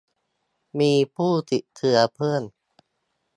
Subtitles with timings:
[0.79, 2.43] มีผู้ติดเชื้อเพิ่ม